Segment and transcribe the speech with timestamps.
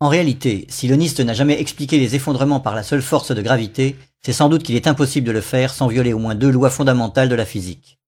[0.00, 3.42] En réalité, si le NIST n'a jamais expliqué les effondrements par la seule force de
[3.42, 6.50] gravité, c'est sans doute qu'il est impossible de le faire sans violer au moins deux
[6.50, 7.98] lois fondamentales de la physique.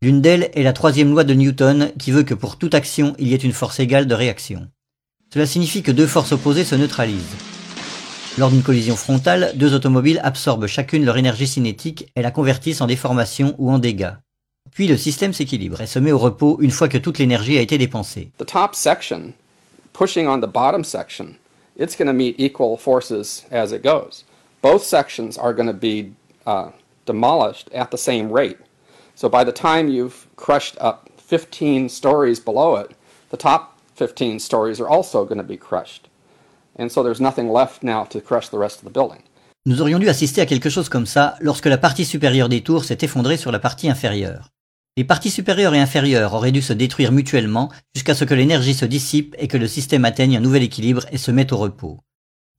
[0.00, 3.28] L'une d'elles est la troisième loi de Newton qui veut que pour toute action il
[3.28, 4.66] y ait une force égale de réaction.
[5.30, 7.36] Cela signifie que deux forces opposées se neutralisent.
[8.38, 12.86] Lors d'une collision frontale, deux automobiles absorbent chacune leur énergie cinétique et la convertissent en
[12.86, 14.14] déformation ou en dégâts.
[14.80, 17.60] Puis le système s'équilibre et se met au repos une fois que toute l'énergie a
[17.60, 18.30] été dépensée.
[18.38, 19.34] The top section,
[19.92, 21.36] pushing on the bottom section,
[21.76, 24.24] it's going to meet equal forces as it goes.
[24.62, 26.14] Both sections are going to be
[26.46, 26.70] uh,
[27.04, 28.56] demolished at the same rate.
[29.16, 32.92] So by the time you've crushed up 15 stories below it,
[33.28, 36.08] the top 15 stories are also going to be crushed.
[36.76, 39.24] And so there's nothing left now to crush the rest of the building.
[39.66, 42.86] Nous aurions dû assister à quelque chose comme ça lorsque la partie supérieure des tours
[42.86, 44.48] s'est effondrée sur la partie inférieure.
[45.00, 48.84] Les parties supérieures et inférieures auraient dû se détruire mutuellement jusqu'à ce que l'énergie se
[48.84, 52.00] dissipe et que le système atteigne un nouvel équilibre et se mette au repos.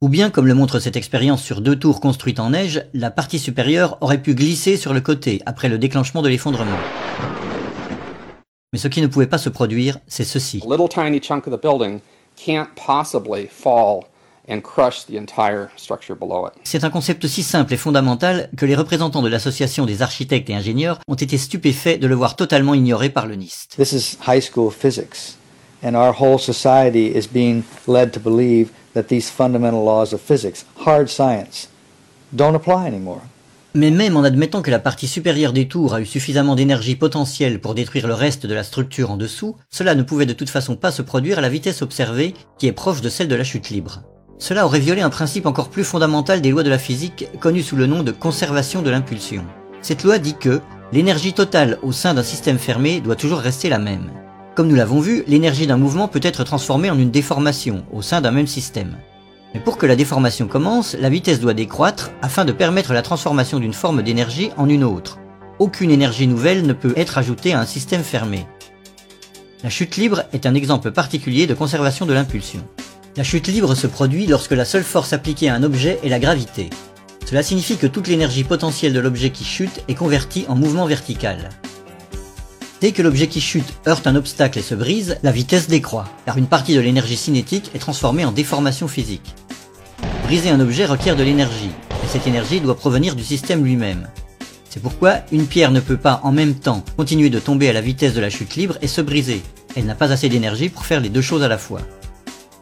[0.02, 3.38] Ou bien, comme le montre cette expérience sur deux tours construites en neige, la partie
[3.38, 6.80] supérieure aurait pu glisser sur le côté après le déclenchement de l'effondrement.
[8.74, 10.64] Mais ce qui ne pouvait pas se produire, c'est ceci.
[14.50, 16.54] And crush the entire structure below it.
[16.64, 20.56] C'est un concept si simple et fondamental que les représentants de l'association des architectes et
[20.56, 23.76] ingénieurs ont été stupéfaits de le voir totalement ignoré par le NIST.
[23.78, 25.38] This is high school physics,
[25.84, 30.66] and our whole society is being led to believe that these fundamental laws of physics,
[30.86, 31.70] hard science,
[32.34, 33.22] don't apply anymore.
[33.74, 37.62] Mais même en admettant que la partie supérieure des tours a eu suffisamment d'énergie potentielle
[37.62, 40.76] pour détruire le reste de la structure en dessous, cela ne pouvait de toute façon
[40.76, 43.70] pas se produire à la vitesse observée, qui est proche de celle de la chute
[43.70, 44.02] libre.
[44.42, 47.76] Cela aurait violé un principe encore plus fondamental des lois de la physique, connu sous
[47.76, 49.46] le nom de conservation de l'impulsion.
[49.84, 53.78] Cette loi dit que l'énergie totale au sein d'un système fermé doit toujours rester la
[53.78, 54.10] même.
[54.56, 58.20] Comme nous l'avons vu, l'énergie d'un mouvement peut être transformée en une déformation au sein
[58.20, 58.98] d'un même système.
[59.54, 63.60] Mais pour que la déformation commence, la vitesse doit décroître afin de permettre la transformation
[63.60, 65.20] d'une forme d'énergie en une autre.
[65.60, 68.48] Aucune énergie nouvelle ne peut être ajoutée à un système fermé.
[69.64, 72.64] La chute libre est un exemple particulier de conservation de l'impulsion.
[73.18, 76.20] La chute libre se produit lorsque la seule force appliquée à un objet est la
[76.20, 76.70] gravité.
[77.26, 81.50] Cela signifie que toute l'énergie potentielle de l'objet qui chute est convertie en mouvement vertical.
[82.80, 86.38] Dès que l'objet qui chute heurte un obstacle et se brise, la vitesse décroît, car
[86.38, 89.36] une partie de l'énergie cinétique est transformée en déformation physique.
[90.24, 91.70] Briser un objet requiert de l'énergie,
[92.04, 94.08] et cette énergie doit provenir du système lui-même.
[94.70, 97.82] C'est pourquoi une pierre ne peut pas en même temps continuer de tomber à la
[97.82, 99.42] vitesse de la chute libre et se briser.
[99.76, 101.82] Elle n'a pas assez d'énergie pour faire les deux choses à la fois.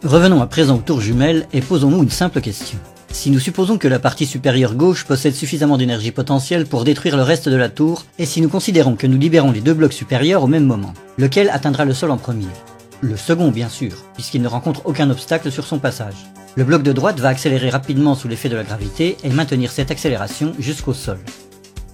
[0.04, 2.80] Revenons à présent aux tours jumelles et posons-nous une simple question.
[3.12, 7.24] Si nous supposons que la partie supérieure gauche possède suffisamment d'énergie potentielle pour détruire le
[7.24, 10.42] reste de la tour, et si nous considérons que nous libérons les deux blocs supérieurs
[10.42, 12.48] au même moment, lequel atteindra le sol en premier?
[13.02, 16.28] Le second, bien sûr, puisqu'il ne rencontre aucun obstacle sur son passage.
[16.56, 19.92] Le bloc de droite va accélérer rapidement sous l'effet de la gravité et maintenir cette
[19.92, 21.20] accélération jusqu'au sol.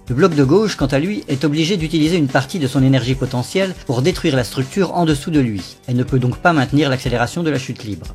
[0.07, 3.15] Le bloc de gauche, quant à lui, est obligé d'utiliser une partie de son énergie
[3.15, 6.91] potentielle pour détruire la structure en dessous de lui, et ne peut donc pas maintenir
[6.91, 8.05] l'accélération de la chute libre.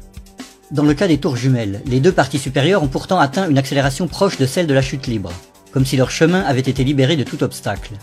[0.71, 4.07] Dans le cas des tours jumelles, les deux parties supérieures ont pourtant atteint une accélération
[4.07, 5.33] proche de celle de la chute libre,
[5.73, 7.95] comme si leur chemin avait été libéré de tout obstacle.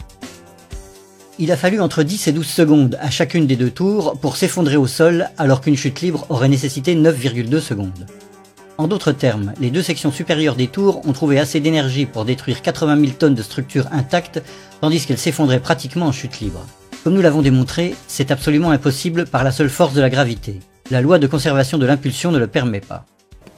[1.40, 4.76] Il a fallu entre 10 et 12 secondes à chacune des deux tours pour s'effondrer
[4.76, 8.06] au sol alors qu'une chute libre aurait nécessité 9,2 secondes.
[8.78, 12.62] En d'autres termes, les deux sections supérieures des tours ont trouvé assez d'énergie pour détruire
[12.62, 14.42] 80 000 tonnes de structures intactes
[14.82, 16.64] tandis qu'elles s'effondraient pratiquement en chute libre.
[17.04, 20.60] Comme nous l'avons démontré, c'est absolument impossible par la seule force de la gravité.
[20.92, 23.06] La loi de conservation de l'impulsion ne le permet pas.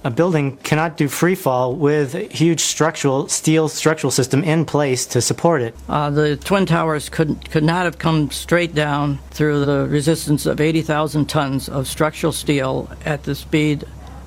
[0.06, 5.06] A building cannot do free fall with a huge structural steel structural system in place
[5.08, 5.76] to support it.
[5.90, 10.62] Uh, the Twin Towers could, could not have come straight down through the resistance of
[10.62, 13.84] 80,000 tons of structural steel at the speed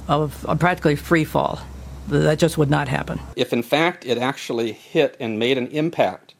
[0.08, 1.60] of uh, practically free fall.
[2.08, 3.20] That just would not happen.
[3.36, 6.34] If in fact it actually hit and made an impact,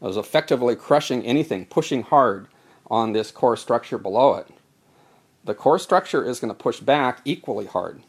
[0.00, 2.48] it was effectively crushing anything, pushing hard
[2.90, 4.48] on this core structure below it,
[5.44, 8.02] the core structure is going to push back equally hard.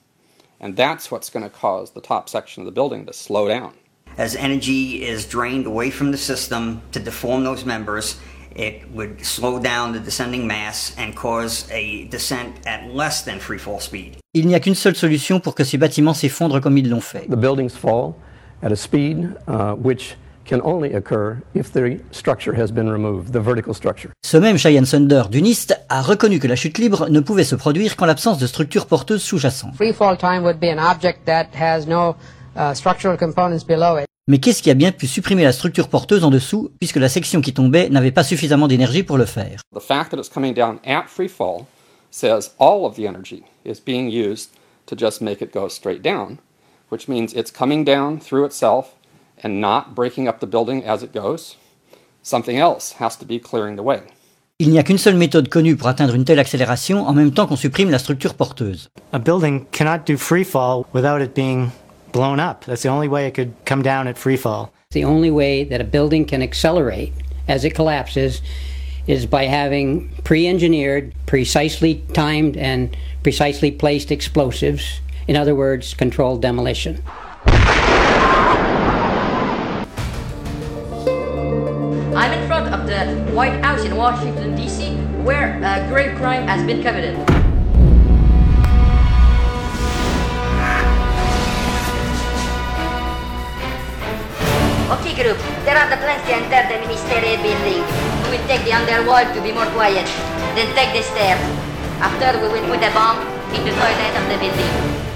[0.60, 3.76] And that's what's going to cause the top section of the building to slow down.
[4.18, 8.20] As energy is drained away from the system to deform those members,
[8.58, 13.60] it would slow down the descending mass and cause a descent at less than free
[13.60, 14.18] fall speed.
[14.34, 17.28] Il n'y a qu'une seule solution pour que ces bâtiments s'effondrent comme ils l'ont fait.
[17.30, 18.16] The buildings fall
[18.62, 20.18] at a speed uh, which
[20.48, 24.12] can only occur if the structure has been removed, the vertical structure.
[24.26, 27.56] Ce même Cheyenne Sunder du NIST a reconnu que la chute libre ne pouvait se
[27.56, 29.76] produire qu'en l'absence de structures porteuses sous-jacentes.
[29.76, 32.16] Free fall time would be an object that has no
[32.56, 34.08] uh, structural components below it.
[34.30, 37.40] Mais qu'est-ce qui a bien pu supprimer la structure porteuse en dessous, puisque la section
[37.40, 39.62] qui tombait n'avait pas suffisamment d'énergie pour le faire?
[39.74, 41.66] The fact that it's coming down at free fall
[42.12, 44.50] says all of the energy is being used
[44.88, 46.40] to just make it go straight down,
[46.92, 48.96] which means it's coming down through itself
[49.46, 51.56] and not breaking up the building as it goes.
[52.22, 54.02] Something else has to be clearing the way.
[54.60, 57.48] Il n'y a qu'une seule méthode connue pour atteindre une telle accélération en même temps
[57.48, 58.90] qu'on supprime la structure porteuse.
[59.14, 61.70] A building cannot do free fall without it being
[62.18, 62.66] blown up.
[62.66, 64.74] That's the only way it could come down at free fall.
[64.90, 67.14] The only way that a building can accelerate
[67.48, 68.42] as it collapses
[69.06, 75.00] is by having pre engineered, precisely timed, and precisely placed explosives.
[75.28, 77.04] In other words, controlled demolition.
[82.16, 86.48] I'm in front of the White House in Washington, D.C., where uh, a great crime
[86.48, 87.47] has been committed.
[94.88, 95.36] Okay, group,
[95.66, 97.84] there are the plans to enter the ministerial building.
[98.24, 100.08] We will take the underworld to be more quiet,
[100.56, 101.44] then take the stairs.
[102.00, 103.20] After, we will put a bomb
[103.52, 105.07] in the toilet of the building.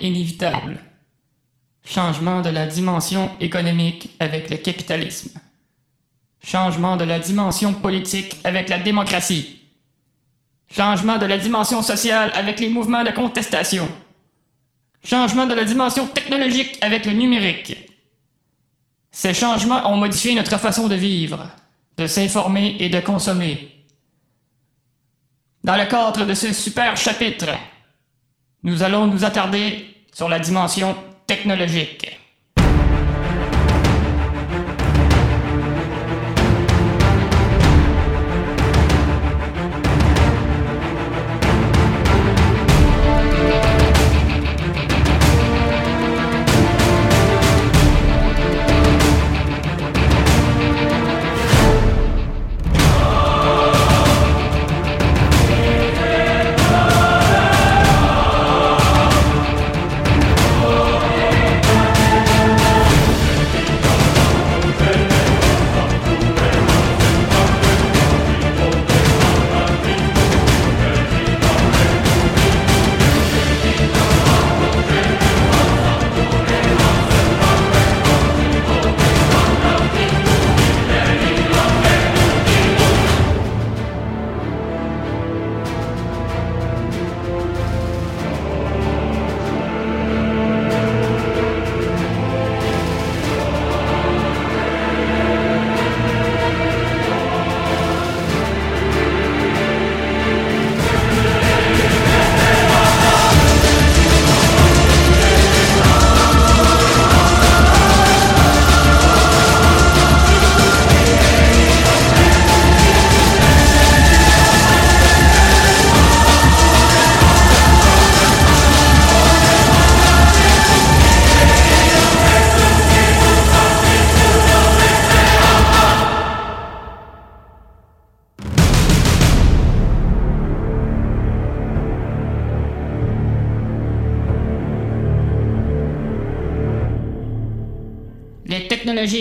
[0.00, 0.78] Inévitable.
[1.84, 5.38] Changement de la dimension économique avec le capitalisme.
[6.42, 9.60] Changement de la dimension politique avec la démocratie.
[10.70, 13.88] Changement de la dimension sociale avec les mouvements de contestation.
[15.04, 17.76] Changement de la dimension technologique avec le numérique.
[19.10, 21.50] Ces changements ont modifié notre façon de vivre,
[21.96, 23.84] de s'informer et de consommer.
[25.64, 27.50] Dans le cadre de ce super chapitre,
[28.62, 32.19] nous allons nous attarder sur la dimension technologique.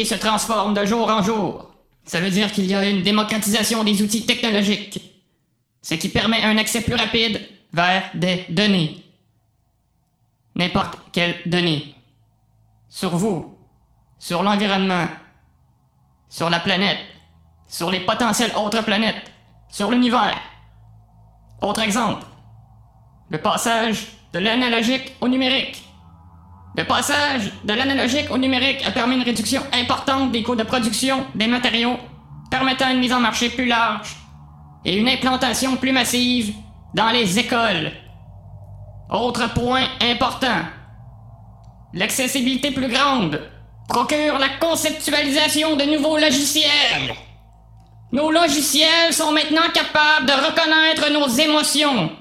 [0.09, 1.69] Se transforment de jour en jour.
[2.03, 4.99] Ça veut dire qu'il y a une démocratisation des outils technologiques,
[5.83, 7.39] ce qui permet un accès plus rapide
[7.71, 9.03] vers des données.
[10.55, 11.93] N'importe quelles données.
[12.89, 13.55] Sur vous,
[14.17, 15.07] sur l'environnement,
[16.27, 16.99] sur la planète,
[17.67, 19.31] sur les potentielles autres planètes,
[19.69, 20.39] sur l'univers.
[21.61, 22.25] Autre exemple,
[23.29, 25.83] le passage de l'analogique au numérique.
[26.75, 31.25] Le passage de l'analogique au numérique a permis une réduction importante des coûts de production
[31.35, 31.97] des matériaux,
[32.49, 34.15] permettant une mise en marché plus large
[34.85, 36.53] et une implantation plus massive
[36.93, 37.91] dans les écoles.
[39.09, 40.61] Autre point important,
[41.93, 43.41] l'accessibilité plus grande
[43.87, 47.15] procure la conceptualisation de nouveaux logiciels.
[48.11, 52.11] Nos logiciels sont maintenant capables de reconnaître nos émotions,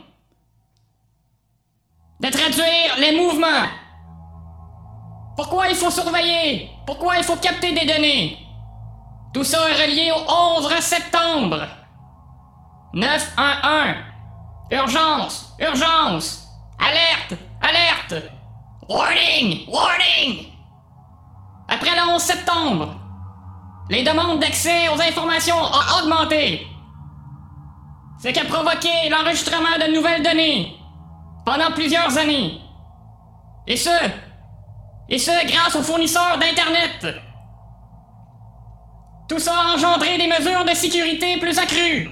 [2.20, 3.68] de traduire les mouvements.
[5.38, 6.68] Pourquoi il faut surveiller?
[6.84, 8.38] Pourquoi il faut capter des données?
[9.32, 11.60] Tout ça est relié au 11 septembre.
[12.92, 13.94] 911.
[14.72, 15.54] Urgence!
[15.60, 16.44] Urgence!
[16.80, 17.40] Alerte!
[17.62, 18.24] Alerte!
[18.88, 19.68] Warning!
[19.68, 20.46] Warning!
[21.68, 22.96] Après le 11 septembre,
[23.90, 26.66] les demandes d'accès aux informations ont augmenté.
[28.20, 30.76] Ce qui a provoqué l'enregistrement de nouvelles données
[31.46, 32.60] pendant plusieurs années.
[33.68, 33.90] Et ce,
[35.08, 37.06] et ce grâce aux fournisseurs d'Internet.
[39.28, 42.10] Tout ça a engendré des mesures de sécurité plus accrues.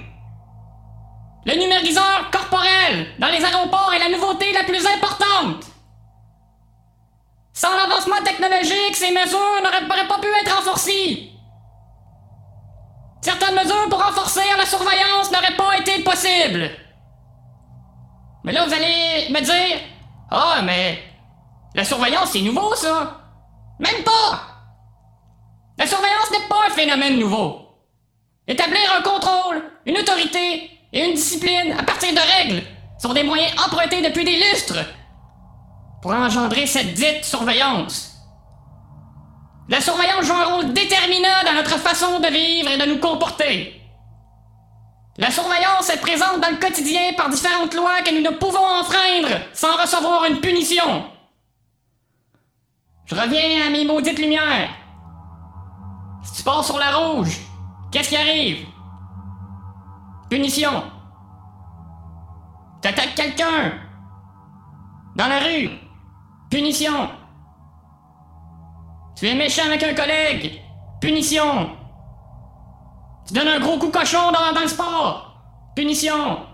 [1.45, 5.65] Le numériseur corporel dans les aéroports est la nouveauté la plus importante.
[7.53, 11.31] Sans l'avancement technologique, ces mesures n'auraient pas pu être renforcées.
[13.21, 16.69] Certaines mesures pour renforcer la surveillance n'auraient pas été possibles.
[18.43, 19.79] Mais là, vous allez me dire
[20.29, 21.06] Ah, mais
[21.77, 23.21] la surveillance, c'est nouveau, ça
[23.79, 24.41] Même pas
[25.77, 27.67] La surveillance n'est pas un phénomène nouveau.
[28.47, 32.63] Établir un contrôle, une autorité et une discipline à partir de règles
[32.99, 34.79] sont des moyens empruntés depuis des lustres
[36.01, 38.15] pour engendrer cette dite surveillance.
[39.69, 43.79] La surveillance joue un rôle déterminant dans notre façon de vivre et de nous comporter.
[45.17, 49.29] La surveillance est présente dans le quotidien par différentes lois que nous ne pouvons enfreindre
[49.53, 51.16] sans recevoir une punition.
[53.07, 54.69] Je reviens à mes maudites lumières.
[56.23, 57.39] Si tu passes sur la rouge,
[57.89, 58.67] qu'est-ce qui arrive?
[60.29, 60.83] Punition.
[62.81, 63.71] T'attaques quelqu'un.
[65.15, 65.69] Dans la rue.
[66.51, 67.09] Punition.
[69.15, 70.61] Tu es méchant avec un collègue.
[70.99, 71.69] Punition.
[73.25, 75.33] Tu donnes un gros coup cochon dans, dans le sport.
[75.77, 76.45] Punition.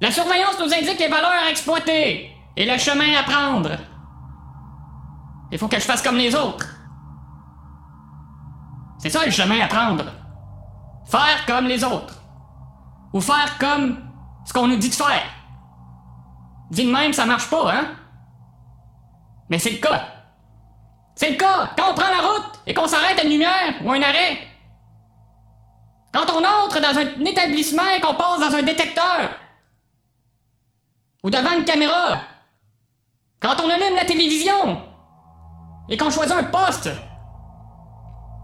[0.00, 3.70] La surveillance nous indique les valeurs à exploiter et le chemin à prendre.
[5.50, 6.66] Il faut que je fasse comme les autres.
[8.98, 10.04] C'est ça le chemin à prendre.
[11.06, 12.20] Faire comme les autres.
[13.12, 13.98] Ou faire comme
[14.44, 15.22] ce qu'on nous dit de faire.
[16.70, 17.86] Dit de même, ça marche pas, hein?
[19.48, 20.06] Mais c'est le cas.
[21.14, 23.90] C'est le cas quand on prend la route et qu'on s'arrête à une lumière ou
[23.90, 24.38] un arrêt.
[26.12, 29.30] Quand on entre dans un établissement et qu'on passe dans un détecteur.
[31.22, 32.18] Ou devant une caméra.
[33.40, 34.87] Quand on allume la télévision
[35.88, 36.90] et qu'on choisit un poste.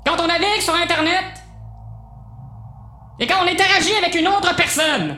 [0.06, 1.42] Quand on navigue sur Internet
[3.18, 5.16] et quand on interagit avec une autre personne.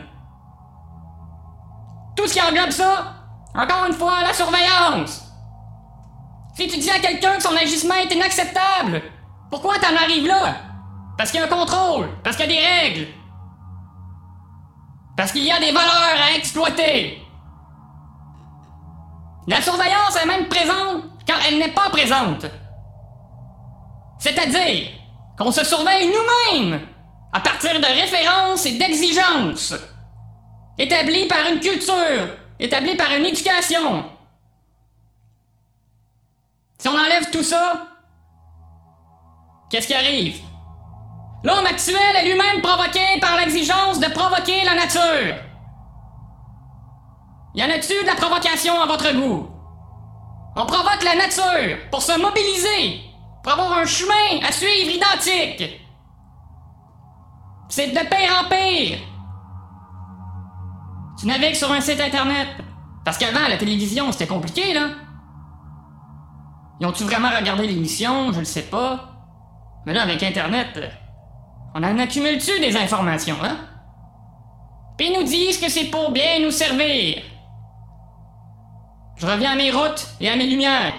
[2.16, 3.14] Tout ce qui englobe ça,
[3.54, 5.22] encore une fois, la surveillance.
[6.54, 9.02] Si tu dis à quelqu'un que son agissement est inacceptable,
[9.50, 10.56] pourquoi t'en arrives là?
[11.18, 13.08] Parce qu'il y a un contrôle, parce qu'il y a des règles.
[15.16, 17.22] Parce qu'il y a des valeurs à exploiter.
[19.46, 22.46] La surveillance est même présente quand elle n'est pas présente.
[24.18, 24.88] C'est-à-dire
[25.38, 26.80] qu'on se surveille nous-mêmes
[27.32, 29.74] à partir de références et d'exigences
[30.78, 32.28] établies par une culture,
[32.58, 34.04] établies par une éducation.
[36.78, 37.86] Si on enlève tout ça,
[39.70, 40.40] qu'est-ce qui arrive?
[41.42, 45.36] L'homme actuel est lui-même provoqué par l'exigence de provoquer la nature.
[47.54, 49.55] Y en a-tu de la provocation à votre goût?
[50.56, 53.00] On provoque la nature pour se mobiliser,
[53.42, 55.80] pour avoir un chemin à suivre identique.
[57.68, 58.98] C'est de pire en pire.
[61.18, 62.48] Tu navigues sur un site internet.
[63.04, 64.88] Parce qu'avant, la télévision, c'était compliqué, là.
[66.80, 68.32] Ils ont-tu vraiment regardé l'émission?
[68.32, 69.10] Je le sais pas.
[69.86, 70.78] Mais là, avec Internet,
[71.74, 73.58] on en accumule-tu des informations, hein?
[74.98, 77.22] Puis ils nous disent que c'est pour bien nous servir.
[79.16, 80.94] Je reviens à mes routes et à mes lumières.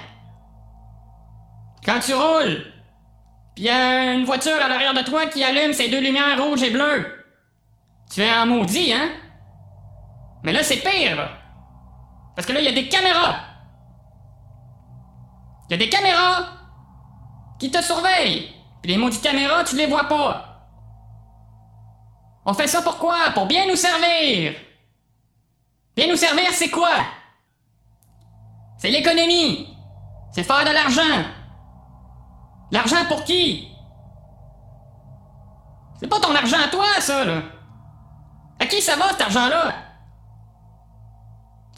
[1.85, 2.65] Quand tu roules,
[3.55, 6.63] puis y a une voiture à l'arrière de toi qui allume ses deux lumières rouges
[6.63, 7.25] et bleues,
[8.11, 9.09] tu es en maudit, hein?
[10.43, 11.29] Mais là, c'est pire.
[12.35, 13.35] Parce que là, il y a des caméras.
[15.69, 16.45] Il y a des caméras
[17.59, 18.53] qui te surveillent.
[18.81, 20.69] Puis les maudites caméras, tu les vois pas.
[22.45, 23.31] On fait ça pourquoi?
[23.33, 24.53] Pour bien nous servir.
[25.95, 26.95] Bien nous servir, c'est quoi?
[28.77, 29.67] C'est l'économie.
[30.31, 31.25] C'est faire de l'argent.
[32.71, 33.67] L'argent pour qui?
[35.99, 37.41] C'est pas ton argent à toi, ça, là.
[38.59, 39.73] À qui ça va, cet argent-là?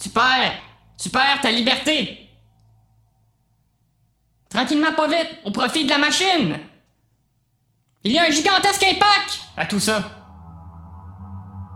[0.02, 0.54] Tu perds.
[0.98, 2.30] Tu perds ta liberté.
[4.50, 6.60] Tranquillement, pas vite, au profit de la machine.
[8.04, 10.04] Il y a un gigantesque impact à tout ça.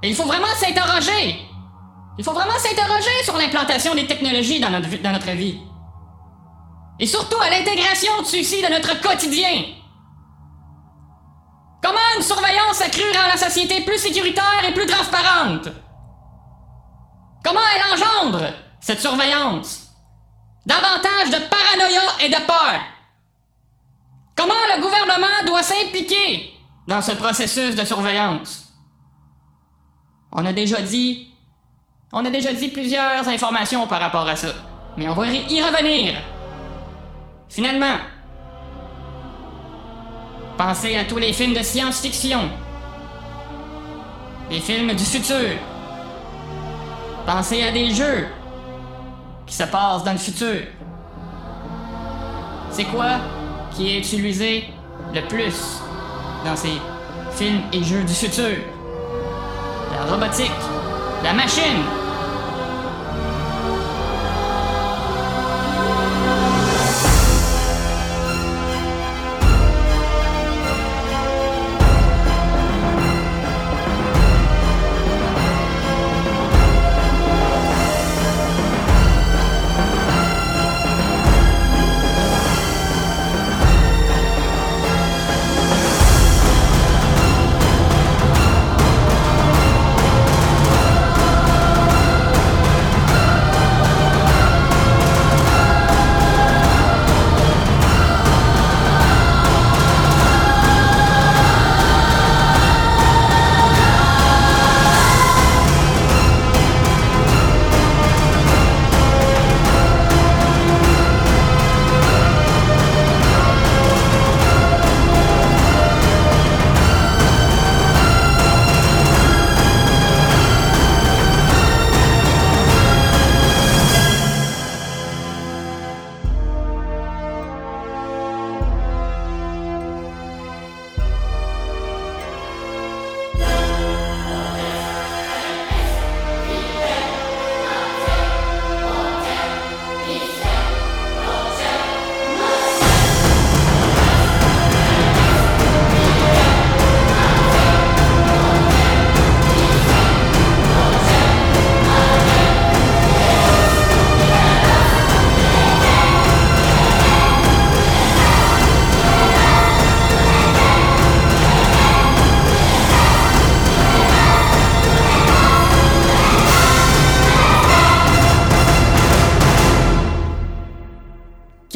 [0.01, 1.39] Et il faut vraiment s'interroger.
[2.17, 5.59] Il faut vraiment s'interroger sur l'implantation des technologies dans notre, vie.
[6.99, 9.63] Et surtout à l'intégration de ceux-ci dans notre quotidien.
[11.81, 15.69] Comment une surveillance accrue rend la société plus sécuritaire et plus transparente?
[17.43, 19.87] Comment elle engendre cette surveillance?
[20.65, 22.79] Davantage de paranoïa et de peur.
[24.35, 26.53] Comment le gouvernement doit s'impliquer
[26.87, 28.71] dans ce processus de surveillance?
[30.31, 31.32] On a déjà dit.
[32.15, 34.49] On a déjà dit plusieurs informations par rapport à ça.
[34.97, 36.13] Mais on va y revenir.
[37.49, 37.95] Finalement,
[40.55, 42.41] pensez à tous les films de science-fiction.
[44.51, 45.57] Les films du futur.
[47.25, 48.27] Pensez à des jeux
[49.47, 50.67] qui se passent dans le futur.
[52.69, 53.13] C'est quoi
[53.71, 54.65] qui est utilisé
[55.15, 55.79] le plus
[56.45, 56.79] dans ces
[57.31, 58.57] films et jeux du futur?
[59.95, 60.51] La robotique,
[61.23, 61.81] la machine,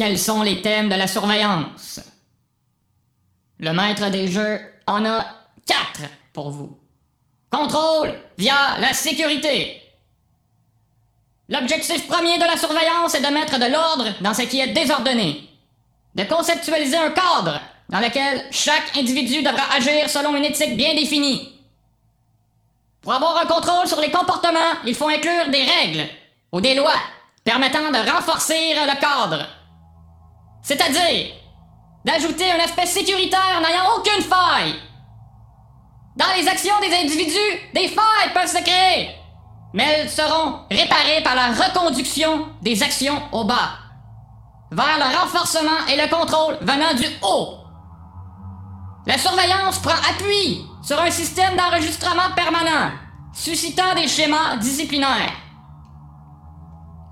[0.08, 2.00] Quels sont les thèmes de la surveillance?
[3.58, 5.22] Le maître des jeux en a
[5.66, 6.78] quatre pour vous.
[7.50, 9.82] Contrôle via la sécurité.
[11.50, 15.46] L'objectif premier de la surveillance est de mettre de l'ordre dans ce qui est désordonné.
[16.14, 21.52] De conceptualiser un cadre dans lequel chaque individu devra agir selon une éthique bien définie.
[23.02, 26.08] Pour avoir un contrôle sur les comportements, il faut inclure des règles
[26.50, 26.96] ou des lois
[27.44, 29.57] permettant de renforcer le cadre.
[30.62, 31.34] C'est-à-dire
[32.04, 34.74] d'ajouter un aspect sécuritaire n'ayant aucune faille.
[36.16, 39.10] Dans les actions des individus, des failles peuvent se créer,
[39.72, 43.78] mais elles seront réparées par la reconduction des actions au bas,
[44.70, 47.58] vers le renforcement et le contrôle venant du haut.
[49.06, 52.90] La surveillance prend appui sur un système d'enregistrement permanent,
[53.32, 55.32] suscitant des schémas disciplinaires.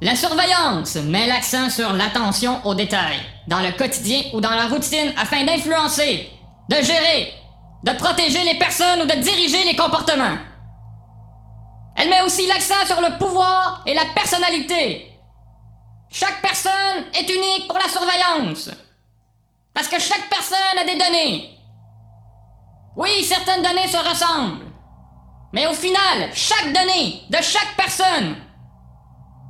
[0.02, 5.14] La surveillance met l'accent sur l'attention aux détails, dans le quotidien ou dans la routine
[5.16, 6.30] afin d'influencer,
[6.68, 7.32] de gérer,
[7.82, 10.36] de protéger les personnes ou de diriger les comportements.
[11.96, 15.12] Elle met aussi l'accent sur le pouvoir et la personnalité.
[16.10, 18.70] Chaque personne est unique pour la surveillance.
[19.72, 21.58] Parce que chaque personne a des données.
[22.96, 24.66] Oui, certaines données se ressemblent.
[25.54, 28.36] Mais au final, chaque donnée de chaque personne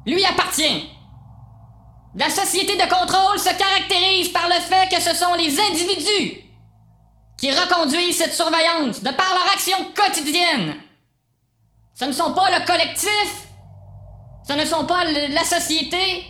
[0.07, 0.89] lui appartient.
[2.15, 6.43] La société de contrôle se caractérise par le fait que ce sont les individus
[7.37, 10.77] qui reconduisent cette surveillance de par leur action quotidienne.
[11.95, 13.47] Ce ne sont pas le collectif,
[14.49, 16.25] ce ne sont pas la société,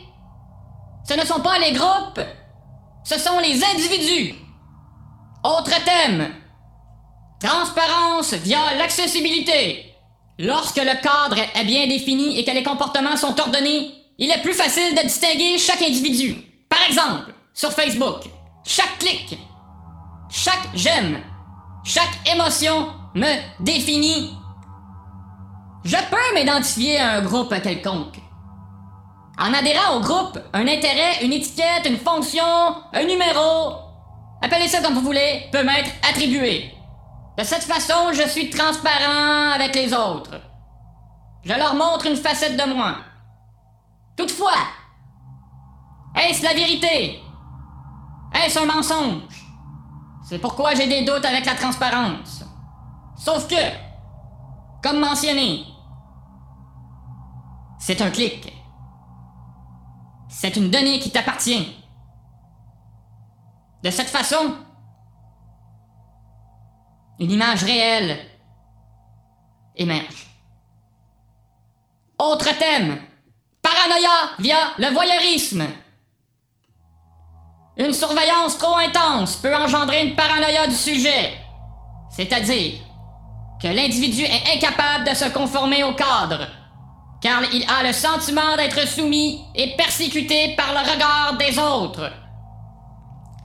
[1.09, 2.21] ce ne sont pas les groupes,
[3.05, 4.35] ce sont les individus.
[5.45, 6.35] Autre thème.
[7.39, 9.86] Transparence via l'accessibilité.
[10.39, 14.53] Lorsque le cadre est bien défini et que les comportements sont ordonnés, il est plus
[14.53, 16.37] facile de distinguer chaque individu.
[16.69, 18.25] Par exemple, sur Facebook,
[18.65, 19.39] chaque clic,
[20.29, 21.23] chaque j'aime,
[21.85, 24.31] chaque émotion me définit.
[25.85, 28.19] Je peux m'identifier à un groupe quelconque.
[29.39, 32.45] En adhérant au groupe, un intérêt, une étiquette, une fonction,
[32.93, 33.75] un numéro,
[34.43, 36.76] appelez ça comme vous voulez, peut m'être attribué.
[37.37, 40.41] De cette façon, je suis transparent avec les autres.
[41.45, 42.97] Je leur montre une facette de moi.
[44.17, 44.57] Toutefois,
[46.17, 47.21] est-ce la vérité?
[48.35, 49.45] Est-ce un mensonge?
[50.29, 52.43] C'est pourquoi j'ai des doutes avec la transparence.
[53.17, 53.55] Sauf que,
[54.83, 55.65] comme mentionné,
[57.79, 58.53] c'est un clic.
[60.29, 61.77] C'est une donnée qui t'appartient.
[63.83, 64.57] De cette façon,
[67.19, 68.19] une image réelle
[69.77, 70.27] émerge.
[72.19, 72.99] Autre thème.
[73.63, 75.67] Paranoïa via le voyeurisme.
[77.77, 81.35] Une surveillance trop intense peut engendrer une paranoïa du sujet,
[82.11, 82.75] c'est-à-dire
[83.61, 86.47] que l'individu est incapable de se conformer au cadre,
[87.21, 92.11] car il a le sentiment d'être soumis et persécuté par le regard des autres.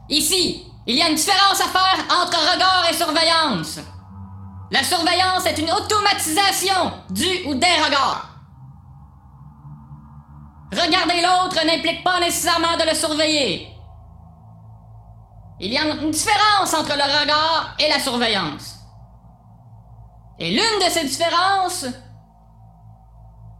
[0.09, 3.79] Ici, il y a une différence à faire entre regard et surveillance.
[4.71, 8.29] La surveillance est une automatisation du ou des regards.
[10.71, 13.67] Regarder l'autre n'implique pas nécessairement de le surveiller.
[15.59, 18.77] Il y a une différence entre le regard et la surveillance.
[20.39, 21.85] Et l'une de ces différences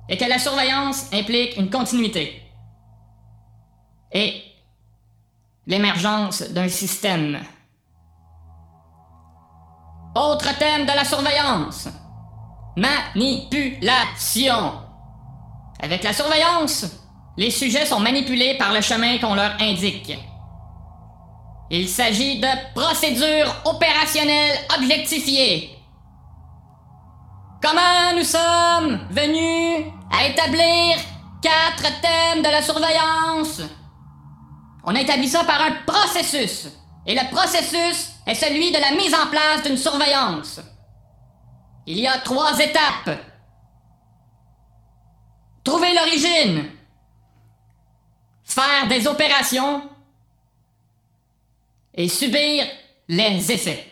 [0.09, 2.41] est que la surveillance implique une continuité.
[4.11, 4.50] Et
[5.67, 7.39] l'émergence d'un système.
[10.15, 11.87] Autre thème de la surveillance.
[12.75, 14.73] Manipulation.
[15.79, 16.85] Avec la surveillance,
[17.37, 20.17] les sujets sont manipulés par le chemin qu'on leur indique.
[21.69, 25.77] Il s'agit de procédures opérationnelles objectifiées.
[27.61, 30.97] Comment nous sommes venus à établir
[31.41, 33.61] quatre thèmes de la surveillance?
[34.83, 36.67] On a établi ça par un processus.
[37.05, 40.59] Et le processus est celui de la mise en place d'une surveillance.
[41.85, 43.19] Il y a trois étapes.
[45.63, 46.65] Trouver l'origine.
[48.43, 49.89] Faire des opérations.
[51.93, 52.65] Et subir
[53.07, 53.90] les effets.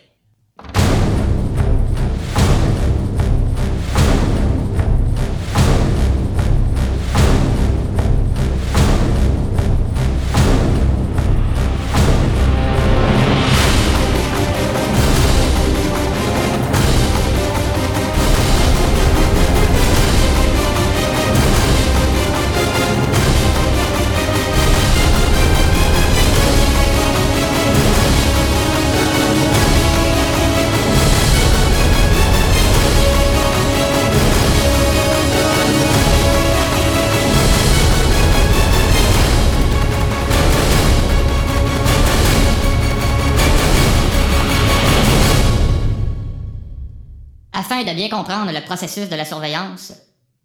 [47.84, 49.94] De bien comprendre le processus de la surveillance,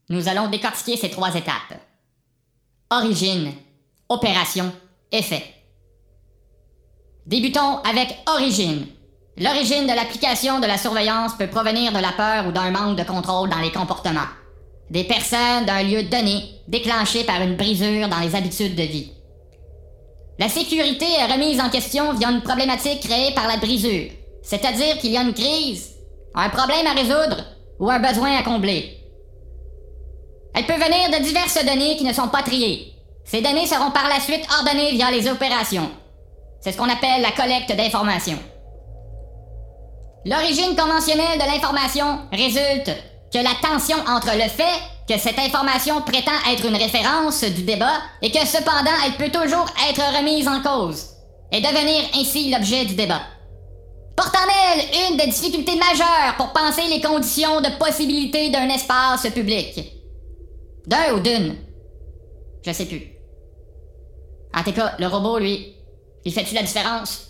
[0.08, 1.80] nous allons décortiquer ces trois étapes.
[2.90, 3.52] Origine,
[4.08, 4.72] opération,
[5.10, 5.44] effet.
[7.26, 8.86] Débutons avec origine.
[9.36, 13.04] L'origine de l'application de la surveillance peut provenir de la peur ou d'un manque de
[13.04, 14.28] contrôle dans les comportements.
[14.90, 19.12] Des personnes d'un lieu donné, déclenché par une brisure dans les habitudes de vie.
[20.38, 24.10] La sécurité est remise en question via une problématique créée par la brisure,
[24.42, 25.93] c'est-à-dire qu'il y a une crise
[26.34, 27.44] un problème à résoudre
[27.78, 28.98] ou un besoin à combler.
[30.54, 32.92] Elle peut venir de diverses données qui ne sont pas triées.
[33.24, 35.90] Ces données seront par la suite ordonnées via les opérations.
[36.60, 38.38] C'est ce qu'on appelle la collecte d'informations.
[40.24, 42.90] L'origine conventionnelle de l'information résulte
[43.32, 47.98] que la tension entre le fait que cette information prétend être une référence du débat
[48.22, 51.10] et que cependant elle peut toujours être remise en cause
[51.52, 53.20] et devenir ainsi l'objet du débat.
[54.76, 59.92] Elle une des difficultés majeures pour penser les conditions de possibilité d'un espace public?
[60.86, 61.56] D'un ou d'une?
[62.64, 63.02] Je sais plus.
[64.54, 65.74] En tout cas, le robot, lui,
[66.24, 67.28] il fait-tu la différence?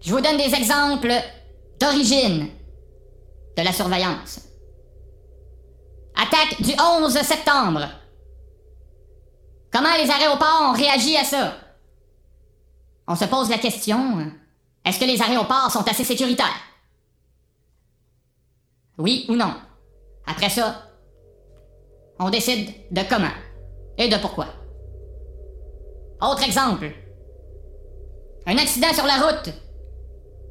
[0.00, 1.12] Je vous donne des exemples
[1.80, 2.48] d'origine
[3.56, 4.40] de la surveillance.
[6.16, 7.88] Attaque du 11 septembre.
[9.72, 11.54] Comment les aéroports ont réagi à ça?
[13.06, 14.30] On se pose la question,
[14.84, 16.60] est-ce que les aéroports sont assez sécuritaires?
[18.98, 19.54] Oui ou non?
[20.26, 20.90] Après ça,
[22.18, 23.32] on décide de comment
[23.98, 24.46] et de pourquoi.
[26.20, 26.90] Autre exemple.
[28.46, 29.50] Un accident sur la route.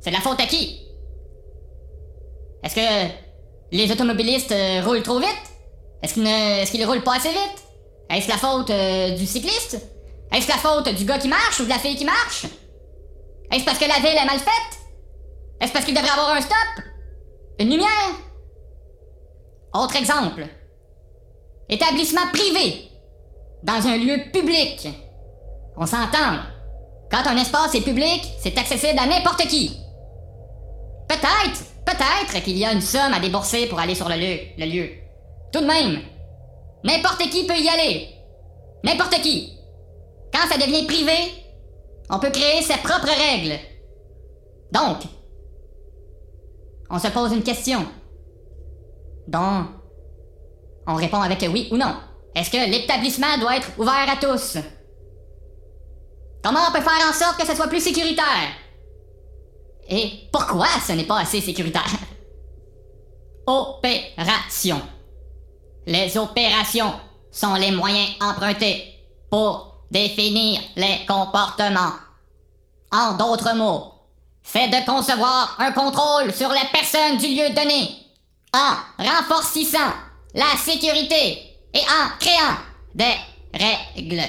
[0.02, 0.82] C'est de la faute à qui?
[2.64, 3.14] Est-ce que
[3.72, 5.30] les automobilistes euh, roulent trop vite?
[6.02, 6.14] Est-ce
[6.72, 6.86] qu'ils ne...
[6.86, 7.64] roulent pas assez vite?
[8.10, 9.82] Est-ce la faute euh, du cycliste?
[10.32, 12.46] Est-ce la faute du gars qui marche ou de la fille qui marche?
[13.54, 14.80] Est-ce parce que la ville est mal faite?
[15.62, 16.84] Est-ce parce qu'il devrait avoir un stop?
[17.60, 18.16] Une lumière?
[19.76, 20.48] Autre exemple.
[21.70, 22.90] Établissement privé.
[23.62, 24.90] Dans un lieu public.
[25.78, 26.40] On s'entend.
[27.12, 29.78] Quand un espace est public, c'est accessible à n'importe qui.
[31.08, 34.66] Peut-être, peut-être qu'il y a une somme à débourser pour aller sur le lieu, le
[34.66, 34.90] lieu.
[35.52, 36.02] Tout de même,
[36.84, 38.10] n'importe qui peut y aller.
[38.84, 39.54] N'importe qui.
[40.34, 41.43] Quand ça devient privé,
[42.14, 43.58] on peut créer ses propres règles.
[44.72, 44.98] Donc,
[46.90, 47.84] on se pose une question.
[49.28, 49.68] Donc,
[50.86, 51.96] on répond avec oui ou non.
[52.36, 54.58] Est-ce que l'établissement doit être ouvert à tous?
[56.44, 58.52] Comment on peut faire en sorte que ce soit plus sécuritaire?
[59.90, 61.90] Et pourquoi ce n'est pas assez sécuritaire?
[63.48, 64.80] Opération.
[65.88, 66.94] Les opérations
[67.32, 68.94] sont les moyens empruntés
[69.32, 72.03] pour définir les comportements.
[72.94, 73.92] En d'autres mots,
[74.44, 77.90] c'est de concevoir un contrôle sur les personnes du lieu donné
[78.54, 79.94] en renforçant
[80.36, 82.56] la sécurité et en créant
[82.94, 83.16] des
[83.52, 84.22] règles.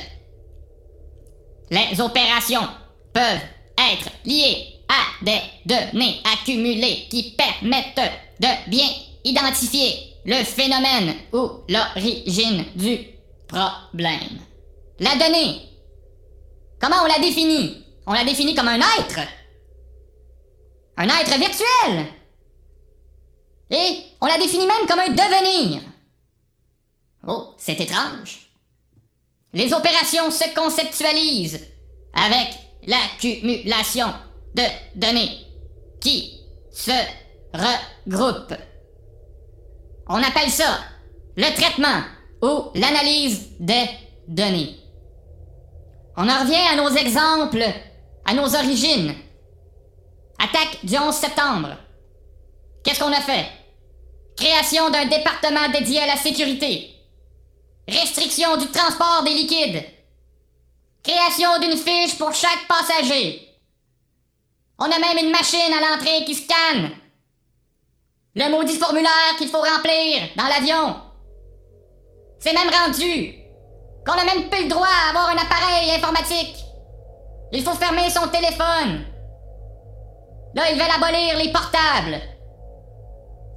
[1.71, 2.67] Les opérations
[3.13, 3.43] peuvent
[3.77, 8.89] être liées à des données accumulées qui permettent de bien
[9.25, 12.99] identifier le phénomène ou l'origine du
[13.47, 14.41] problème.
[15.01, 15.69] La donnée,
[16.81, 17.84] comment on la définit?
[18.07, 19.21] On la définit comme un être.
[20.97, 22.07] Un être virtuel.
[23.71, 25.83] Et on la définit même comme un devenir.
[27.27, 28.51] Oh, c'est étrange.
[29.53, 31.67] Les opérations se conceptualisent
[32.13, 32.49] avec
[32.87, 34.09] l'accumulation
[34.55, 34.63] de
[34.95, 35.47] données
[36.01, 36.41] qui
[36.71, 36.93] se
[37.53, 38.59] regroupent.
[40.09, 40.81] On appelle ça
[41.37, 42.03] le traitement
[42.43, 43.87] ou l'analyse des
[44.29, 44.77] données.
[46.17, 47.65] On en revient à nos exemples,
[48.25, 49.15] à nos origines.
[50.39, 51.77] Attaque du 11 septembre.
[52.83, 53.47] Qu'est-ce qu'on a fait?
[54.37, 56.91] Création d'un département dédié à la sécurité.
[57.87, 59.85] Restriction du transport des liquides.
[61.03, 63.49] Création d'une fiche pour chaque passager.
[64.79, 66.91] On a même une machine à l'entrée qui scanne.
[68.35, 70.97] Le maudit formulaire qu'il faut remplir dans l'avion.
[72.41, 73.35] C'est même rendu
[74.05, 76.64] qu'on n'a même plus le droit à avoir un appareil informatique.
[77.53, 79.05] Il faut fermer son téléphone.
[80.55, 82.21] Là, ils veulent abolir les portables.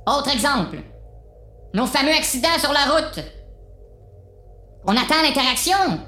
[0.08, 0.78] Autre exemple.
[1.74, 3.20] Nos fameux accidents sur la route.
[4.86, 6.00] On attend l'interaction.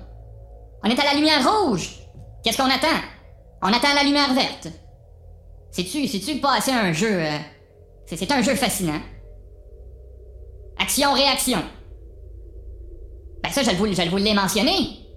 [0.83, 1.99] On est à la lumière rouge.
[2.43, 2.87] Qu'est-ce qu'on attend?
[3.61, 4.69] On attend la lumière verte.
[5.71, 7.21] C'est-tu, c'est-tu pas assez un jeu...
[7.21, 7.37] Euh,
[8.05, 8.99] c'est, un jeu fascinant.
[10.79, 11.59] Action-réaction.
[13.43, 15.08] Ben ça, je vous, je vous l'ai mentionné.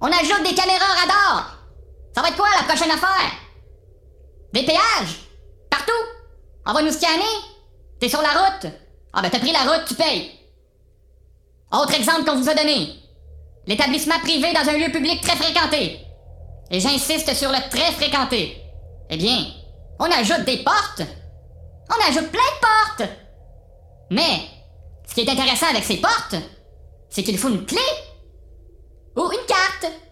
[0.00, 1.56] On ajoute des caméras radar.
[2.14, 3.32] Ça va être quoi la prochaine affaire?
[4.52, 5.20] Des péages?
[5.70, 5.92] Partout?
[6.66, 7.22] On va nous scanner?
[7.98, 8.66] T'es sur la route?
[9.12, 10.32] Ah ben t'as pris la route, tu payes.
[11.72, 12.94] Autre exemple qu'on vous a donné.
[13.66, 16.00] L'établissement privé dans un lieu public très fréquenté.
[16.70, 18.60] Et j'insiste sur le très fréquenté.
[19.10, 19.46] Eh bien,
[19.98, 21.02] on ajoute des portes.
[21.88, 23.10] On ajoute plein de portes.
[24.10, 24.48] Mais,
[25.08, 26.36] ce qui est intéressant avec ces portes,
[27.08, 27.80] c'est qu'il faut une clé
[29.16, 30.05] ou une carte.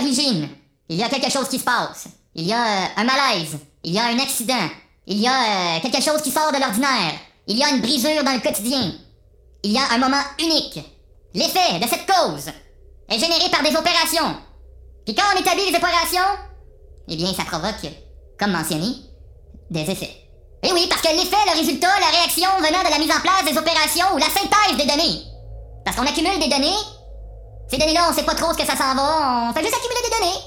[0.00, 0.48] L'origine.
[0.88, 2.06] Il y a quelque chose qui se passe.
[2.34, 3.58] Il y a euh, un malaise.
[3.84, 4.68] Il y a un accident.
[5.06, 7.14] Il y a euh, quelque chose qui sort de l'ordinaire.
[7.46, 8.92] Il y a une brisure dans le quotidien.
[9.62, 10.80] Il y a un moment unique.
[11.34, 12.50] L'effet de cette cause
[13.08, 14.36] est généré par des opérations.
[15.04, 16.20] Puis quand on établit les opérations,
[17.08, 17.90] eh bien, ça provoque,
[18.38, 18.96] comme mentionné,
[19.70, 20.28] des effets.
[20.62, 23.44] Et oui, parce que l'effet, le résultat, la réaction venant de la mise en place
[23.44, 25.22] des opérations ou la synthèse des données.
[25.84, 26.76] Parce qu'on accumule des données.
[27.70, 30.00] Ces données-là, on sait pas trop ce que ça s'en va, on fait juste accumuler
[30.04, 30.40] des données.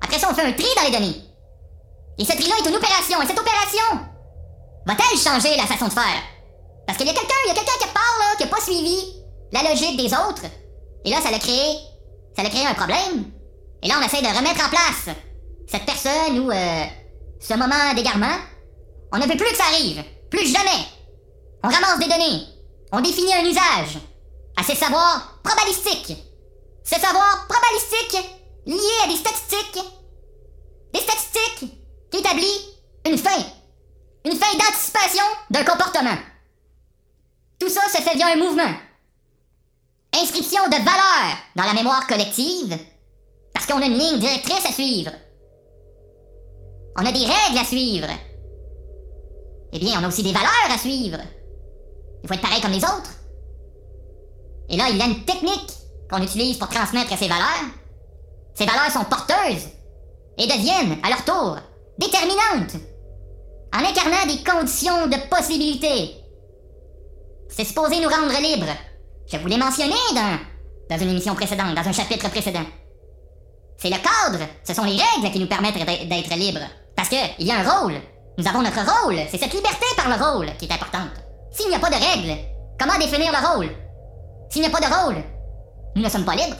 [0.00, 1.22] Après ça, on fait un tri dans les données.
[2.18, 4.00] Et ce tri-là est une opération, et cette opération
[4.86, 6.22] va-t-elle changer la façon de faire?
[6.86, 8.60] Parce qu'il y a quelqu'un, il y a quelqu'un qui parle, là, qui n'a pas
[8.60, 9.14] suivi
[9.52, 10.42] la logique des autres.
[11.04, 11.76] Et là, ça l'a créé,
[12.36, 13.30] ça l'a créé un problème.
[13.82, 15.14] Et là, on essaie de remettre en place
[15.68, 16.84] cette personne ou euh,
[17.40, 18.36] ce moment d'égarement.
[19.12, 20.84] On ne veut plus que ça arrive, plus jamais.
[21.62, 22.42] On ramasse des données,
[22.92, 23.98] on définit un usage
[24.56, 26.16] à ces savoirs probabilistiques.
[26.90, 29.84] Ces savoirs probabilistiques liés à des statistiques.
[30.92, 31.72] Des statistiques
[32.10, 32.66] qui établissent
[33.06, 33.44] une fin.
[34.24, 36.18] Une fin d'anticipation d'un comportement.
[37.60, 38.74] Tout ça se fait via un mouvement.
[40.20, 42.76] Inscription de valeurs dans la mémoire collective,
[43.54, 45.12] parce qu'on a une ligne directrice à suivre.
[46.96, 48.08] On a des règles à suivre.
[49.72, 51.18] Eh bien, on a aussi des valeurs à suivre.
[52.24, 53.12] Il faut être pareil comme les autres.
[54.68, 55.79] Et là, il y a une technique
[56.10, 57.70] qu'on utilise pour transmettre ces valeurs.
[58.54, 59.68] Ces valeurs sont porteuses
[60.38, 61.56] et deviennent, à leur tour,
[61.98, 62.76] déterminantes
[63.72, 66.16] en incarnant des conditions de possibilité.
[67.48, 68.72] C'est supposé nous rendre libres.
[69.26, 69.94] Je vous l'ai mentionné
[70.88, 72.64] dans, une émission précédente, dans un chapitre précédent.
[73.76, 76.66] C'est le cadre, ce sont les règles qui nous permettent d'être libres.
[76.96, 77.94] Parce qu'il y a un rôle.
[78.36, 79.18] Nous avons notre rôle.
[79.30, 81.10] C'est cette liberté par le rôle qui est importante.
[81.52, 82.40] S'il n'y a pas de règles,
[82.78, 83.70] comment définir le rôle?
[84.50, 85.22] S'il n'y a pas de rôle,
[85.96, 86.56] nous ne sommes pas libres.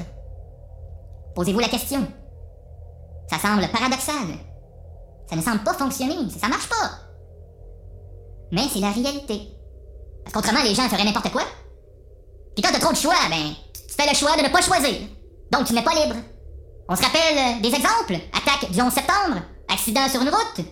[1.35, 2.07] Posez-vous la question.
[3.29, 4.37] Ça semble paradoxal.
[5.29, 6.91] Ça ne semble pas fonctionner, ça marche pas.
[8.51, 9.43] Mais c'est la réalité.
[10.25, 11.43] Parce qu'autrement, les gens feraient n'importe quoi.
[12.55, 15.01] Puis quand t'as trop de choix, ben, tu fais le choix de ne pas choisir.
[15.53, 16.17] Donc tu n'es pas libre.
[16.89, 18.17] On se rappelle des exemples.
[18.33, 20.67] Attaque du 11 septembre, accident sur une route,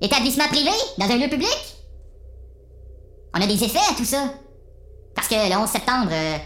[0.00, 1.76] établissement privé dans un lieu public.
[3.34, 4.24] On a des effets à tout ça.
[5.14, 6.38] Parce que le 11 septembre, euh,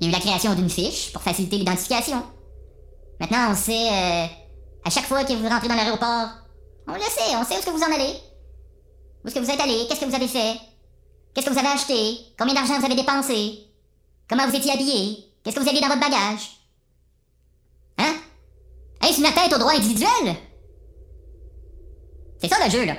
[0.00, 2.22] il y a eu la création d'une fiche pour faciliter l'identification.
[3.20, 4.26] Maintenant, on sait, euh,
[4.84, 6.28] à chaque fois que vous rentrez dans l'aéroport,
[6.86, 8.14] on le sait, on sait où est-ce que vous en allez.
[9.24, 10.58] Où est-ce que vous êtes allé, qu'est-ce que vous avez fait,
[11.32, 13.58] qu'est-ce que vous avez acheté, combien d'argent vous avez dépensé,
[14.28, 16.50] comment vous étiez habillé, qu'est-ce que vous aviez dans votre bagage.
[17.98, 18.14] Hein?
[19.02, 20.36] Est-ce une atteinte au droit individuel?
[22.40, 22.96] C'est ça le jeu, là.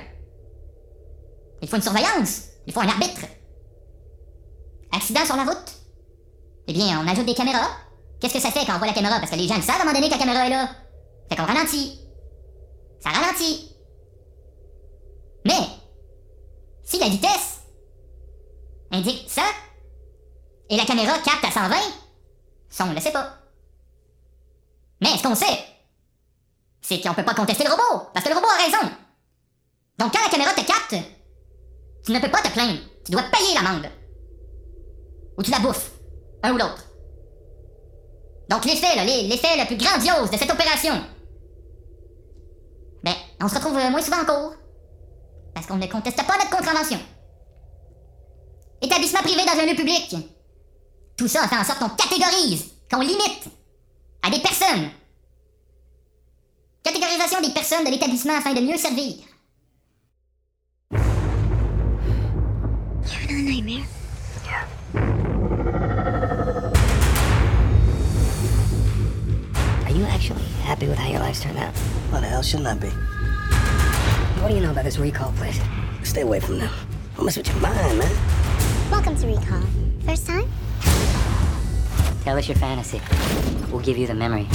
[1.62, 3.22] Il faut une surveillance, il faut un arbitre.
[4.92, 5.75] Accident sur la route?
[6.68, 7.68] Eh bien, on ajoute des caméras.
[8.20, 9.18] Qu'est-ce que ça fait quand on voit la caméra?
[9.18, 10.68] Parce que les gens savent à un moment donné que la caméra est là.
[11.28, 12.00] Fait qu'on ralentit.
[13.00, 13.72] Ça ralentit.
[15.44, 15.66] Mais,
[16.82, 17.60] si la vitesse
[18.90, 19.42] indique ça,
[20.68, 21.76] et la caméra capte à 120,
[22.68, 23.38] ça on le sait pas.
[25.00, 25.64] Mais ce qu'on sait,
[26.80, 28.92] c'est qu'on peut pas contester le robot, parce que le robot a raison.
[29.98, 30.96] Donc quand la caméra te capte,
[32.04, 32.80] tu ne peux pas te plaindre.
[33.04, 33.88] Tu dois payer l'amende.
[35.38, 35.95] Ou tu la bouffes.
[36.46, 36.84] Un ou l'autre.
[38.48, 40.94] Donc l'effet, l'effet le plus grandiose de cette opération,
[43.02, 44.54] ben, on se retrouve moins souvent en cours.
[45.52, 47.00] Parce qu'on ne conteste pas notre contravention.
[48.80, 50.14] Établissement privé dans un lieu public.
[51.16, 53.48] Tout ça fait en sorte qu'on catégorise, qu'on limite
[54.22, 54.90] à des personnes.
[56.84, 59.16] Catégorisation des personnes de l'établissement afin de mieux servir.
[69.96, 71.74] You actually happy with how your life's turned out?
[72.10, 72.88] Why the hell shouldn't I be?
[74.42, 75.58] What do you know about this recall place?
[76.02, 76.70] Stay away from them.
[77.16, 78.90] Don't mess with your mind, man.
[78.90, 79.62] Welcome to Recall.
[80.04, 80.44] First time?
[82.24, 83.00] Tell us your fantasy.
[83.70, 84.46] We'll give you the memory.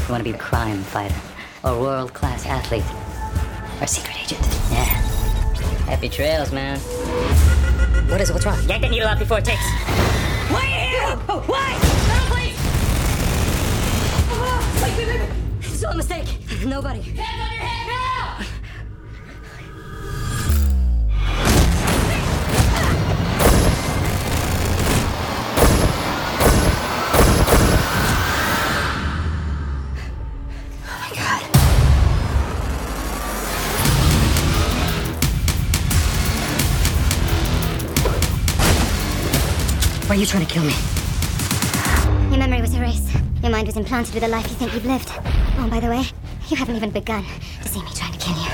[0.00, 1.14] You want to be a crime fighter,
[1.62, 2.82] a world-class athlete,
[3.80, 4.42] or a secret agent?
[4.72, 4.84] Yeah.
[5.86, 6.80] Happy trails, man.
[8.10, 8.32] What is it?
[8.32, 8.58] What's wrong?
[8.68, 9.64] Yank that needle out before it takes.
[10.50, 11.16] Why here?
[11.46, 11.94] Why?
[14.96, 15.28] Wait, wait.
[15.60, 16.26] It's all a mistake.
[16.64, 17.00] Nobody.
[17.00, 18.44] Hands on your head now!
[30.86, 31.42] Oh my god.
[40.06, 41.03] Why are you trying to kill me?
[42.30, 43.12] Your memory was erased.
[43.42, 45.10] Your mind was implanted with a life you think you've lived.
[45.58, 46.04] Oh, by the way,
[46.48, 47.24] you haven't even begun
[47.62, 48.50] to see me trying to kill you.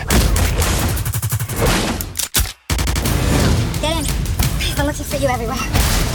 [3.81, 4.05] Get in.
[4.07, 6.10] I've been looking for you everywhere.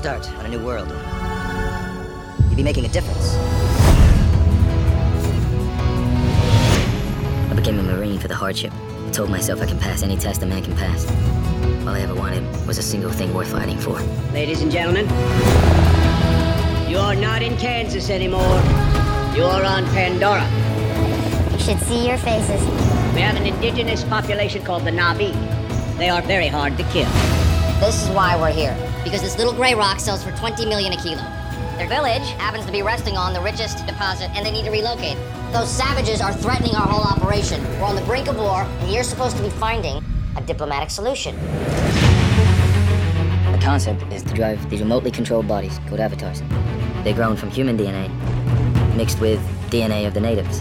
[0.00, 0.88] Start on a new world.
[2.48, 3.34] You'd be making a difference.
[7.50, 8.72] I became a Marine for the hardship.
[9.06, 11.04] I told myself I can pass any test a man can pass.
[11.82, 14.00] All I ever wanted was a single thing worth fighting for.
[14.32, 15.04] Ladies and gentlemen,
[16.88, 18.58] you are not in Kansas anymore.
[19.36, 20.48] You are on Pandora.
[21.52, 22.62] You should see your faces.
[23.14, 25.34] We have an indigenous population called the Navi.
[25.98, 27.10] They are very hard to kill.
[27.80, 28.89] This is why we're here.
[29.04, 31.22] Because this little gray rock sells for 20 million a kilo.
[31.76, 35.16] Their village happens to be resting on the richest deposit, and they need to relocate.
[35.52, 37.62] Those savages are threatening our whole operation.
[37.80, 40.04] We're on the brink of war, and you're supposed to be finding
[40.36, 41.34] a diplomatic solution.
[43.50, 46.42] The concept is to drive these remotely controlled bodies, called avatars.
[47.02, 48.10] They're grown from human DNA,
[48.94, 49.40] mixed with
[49.70, 50.60] DNA of the natives.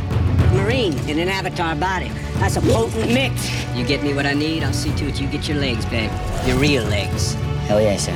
[0.53, 2.09] Marine in an avatar body.
[2.39, 3.49] That's a potent mix.
[3.75, 6.09] You get me what I need, I'll see to it you get your legs back.
[6.47, 7.33] Your real legs.
[7.67, 8.15] Hell yeah, sir.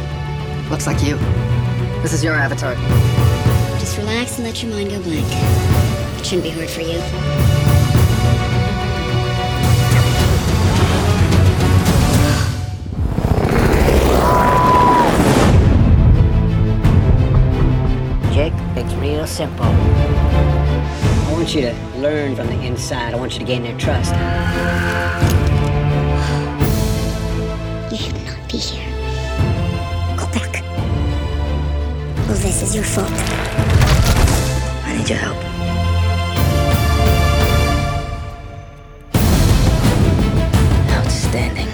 [0.69, 1.17] Looks like you.
[2.01, 2.75] This is your avatar.
[3.79, 5.27] Just relax and let your mind go blank.
[6.19, 6.99] It shouldn't be hard for you.
[18.33, 20.62] Jake, it's real simple.
[21.43, 23.13] I want you to learn from the inside.
[23.13, 24.13] I want you to gain their trust.
[27.91, 28.87] You should not be here.
[30.15, 30.63] Go back.
[32.29, 33.11] All this is your fault.
[34.85, 35.35] I need your help.
[40.91, 41.67] Outstanding.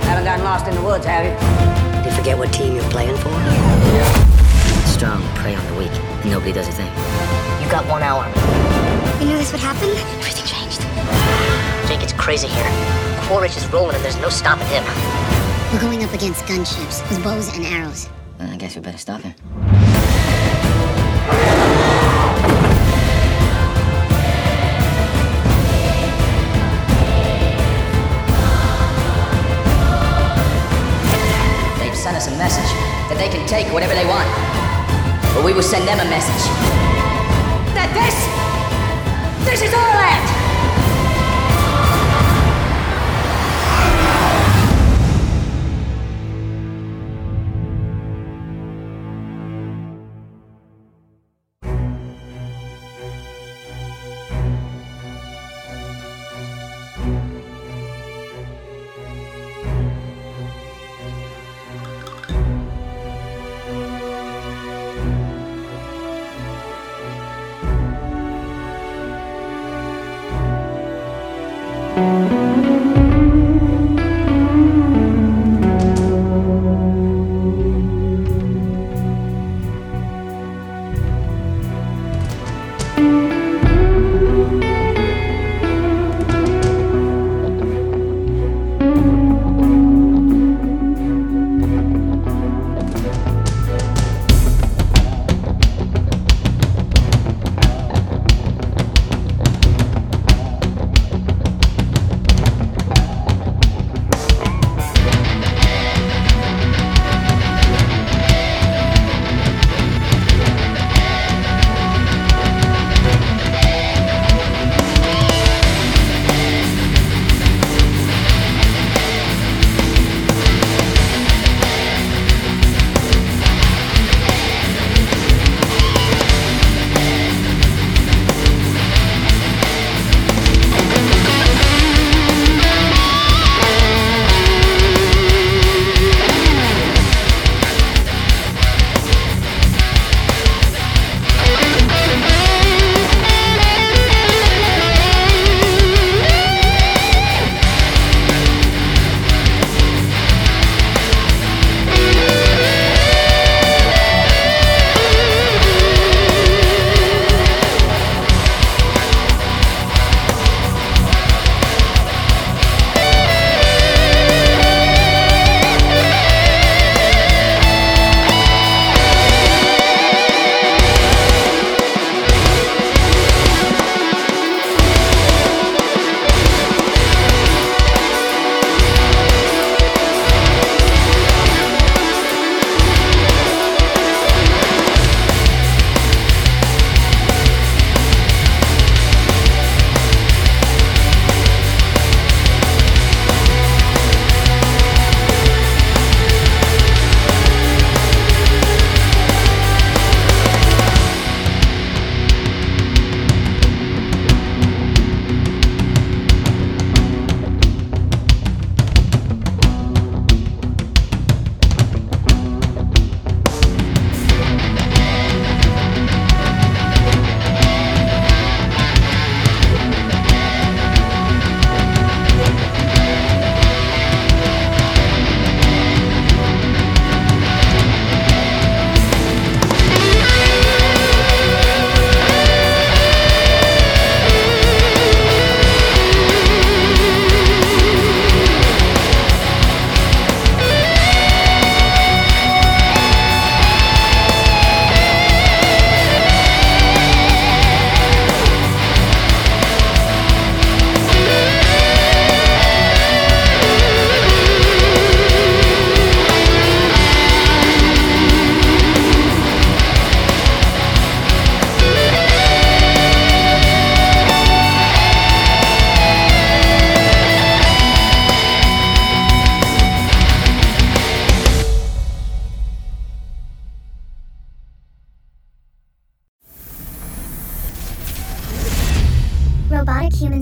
[0.00, 1.98] Haven't gotten lost in the woods, have you?
[1.98, 4.15] Did you forget what team you're playing for?
[4.96, 6.90] Strong prey on the weak, and nobody does a thing.
[7.62, 8.24] You got one hour.
[9.20, 9.90] You knew this would happen?
[10.24, 10.80] Everything changed.
[11.86, 12.64] Jake, it's crazy here.
[13.28, 14.82] Quaritch is rolling, and there's no stopping him.
[15.70, 18.08] We're going up against gunships with bows and arrows.
[18.38, 19.34] Well, I guess we better stop him.
[31.78, 32.72] They've sent us a message
[33.10, 34.45] that they can take whatever they want.
[35.36, 36.44] But we will send them a message
[37.76, 38.16] that this,
[39.44, 40.35] this is our land.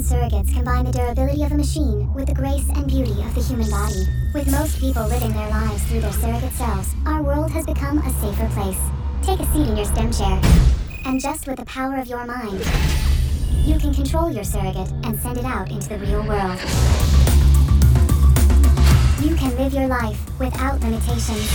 [0.05, 3.71] Surrogates combine the durability of a machine with the grace and beauty of the human
[3.71, 4.05] body.
[4.35, 8.11] With most people living their lives through their surrogate selves, our world has become a
[8.21, 8.79] safer place.
[9.23, 10.41] Take a seat in your STEM chair.
[11.07, 12.61] And just with the power of your mind,
[13.65, 16.61] you can control your surrogate and send it out into the real world.
[19.25, 21.49] You can live your life without limitations.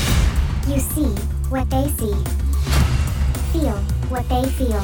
[0.68, 1.14] You see
[1.50, 2.16] what they see,
[3.54, 3.78] feel
[4.10, 4.84] what they feel,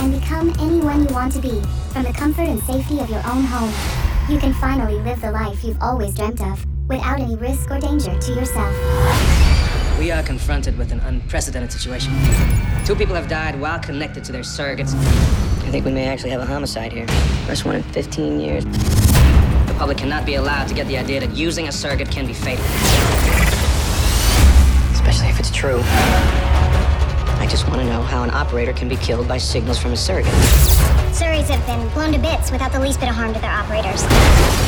[0.00, 1.60] and become anyone you want to be
[1.96, 3.72] from the comfort and safety of your own home.
[4.28, 8.14] You can finally live the life you've always dreamt of without any risk or danger
[8.18, 9.98] to yourself.
[9.98, 12.12] We are confronted with an unprecedented situation.
[12.84, 14.94] Two people have died while connected to their surrogates.
[14.94, 17.06] I think we may actually have a homicide here.
[17.46, 18.66] First one in 15 years.
[18.66, 22.34] The public cannot be allowed to get the idea that using a surrogate can be
[22.34, 22.62] fatal.
[24.92, 25.82] Especially if it's true.
[27.46, 29.96] I just want to know how an operator can be killed by signals from a
[29.96, 30.32] surrogate.
[31.12, 34.02] Surreys have been blown to bits without the least bit of harm to their operators.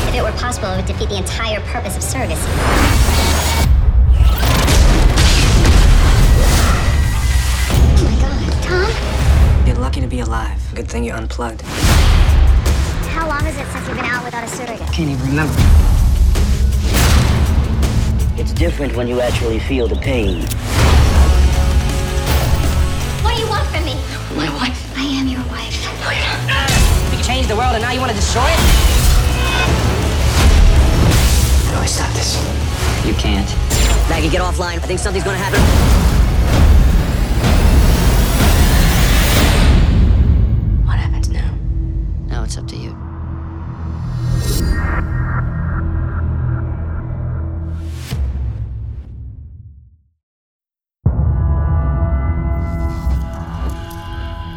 [0.07, 2.47] If it were possible, it would defeat the entire purpose of surrogacy.
[7.99, 9.67] Oh my god, Tom?
[9.67, 10.63] You're lucky to be alive.
[10.77, 11.63] Good thing you unplugged.
[13.11, 14.87] How long is it since you've been out without a surrogate?
[14.93, 15.53] Can't even remember.
[18.41, 20.47] It's different when you actually feel the pain.
[24.39, 24.97] My wife.
[24.97, 25.75] I am your wife.
[27.11, 28.61] We changed the world and now you want to destroy it?
[31.67, 32.39] How do I stop this?
[33.05, 33.49] You can't.
[34.09, 34.77] Maggie, get offline.
[34.77, 36.18] I think something's gonna happen.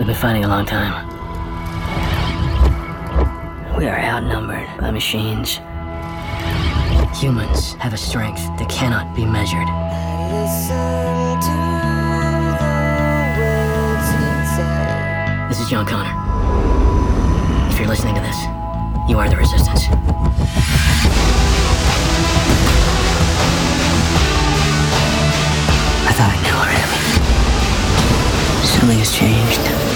[0.01, 1.07] We've been fighting a long time.
[3.77, 5.59] We are outnumbered by machines.
[7.21, 9.67] Humans have a strength that cannot be measured.
[15.51, 16.15] This is John Connor.
[17.71, 18.41] If you're listening to this,
[19.07, 19.81] you are the resistance.
[26.09, 26.81] I thought I knew already.
[28.65, 29.90] Something has changed.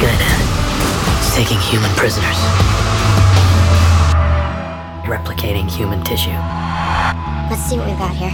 [0.00, 2.38] Is taking human prisoners,
[5.02, 6.30] replicating human tissue.
[7.50, 8.30] Let's see what we've got here.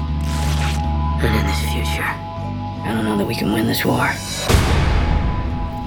[1.24, 4.12] And in this future, I don't know that we can win this war.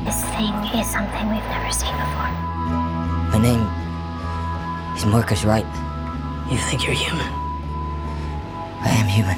[0.04, 2.34] This thing is something we've never seen before.
[3.30, 3.62] My name
[4.98, 5.68] is Marcus Wright.
[6.50, 7.28] You think you're human?
[8.82, 9.38] I am human.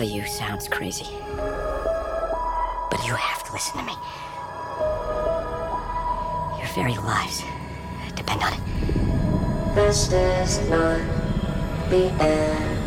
[0.00, 1.04] Tell you sounds crazy.
[2.90, 3.92] But you have to listen to me.
[6.58, 7.42] Your very lives
[8.14, 8.60] depend on it.
[9.74, 11.00] This is not
[11.90, 12.78] the end.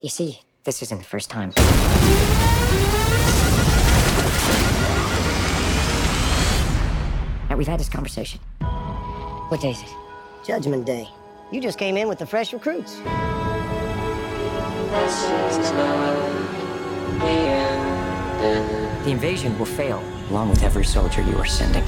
[0.00, 1.52] You see, this isn't the first time.
[7.48, 8.40] Now, we've had this conversation.
[9.48, 9.94] What day is it?
[10.44, 11.08] Judgment Day.
[11.52, 12.96] You just came in with the fresh recruits.
[12.96, 13.04] This
[15.58, 16.32] is not
[19.04, 21.84] the invasion will fail, along with every soldier you are sending.